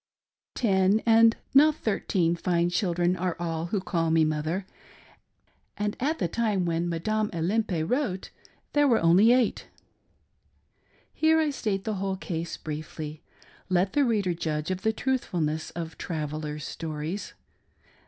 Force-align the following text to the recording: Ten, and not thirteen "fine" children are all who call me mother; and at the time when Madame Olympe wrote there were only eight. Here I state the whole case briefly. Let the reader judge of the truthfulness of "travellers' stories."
Ten, 0.55 1.03
and 1.05 1.37
not 1.53 1.75
thirteen 1.75 2.35
"fine" 2.35 2.71
children 2.71 3.15
are 3.15 3.35
all 3.39 3.67
who 3.67 3.79
call 3.79 4.09
me 4.09 4.25
mother; 4.25 4.65
and 5.77 5.95
at 5.99 6.17
the 6.17 6.27
time 6.27 6.65
when 6.65 6.89
Madame 6.89 7.29
Olympe 7.35 7.83
wrote 7.87 8.31
there 8.73 8.87
were 8.87 8.97
only 8.99 9.31
eight. 9.31 9.67
Here 11.13 11.37
I 11.39 11.51
state 11.51 11.83
the 11.83 11.97
whole 12.01 12.17
case 12.17 12.57
briefly. 12.57 13.21
Let 13.69 13.93
the 13.93 14.03
reader 14.03 14.33
judge 14.33 14.71
of 14.71 14.81
the 14.81 14.91
truthfulness 14.91 15.69
of 15.69 15.99
"travellers' 15.99 16.65
stories." 16.65 17.35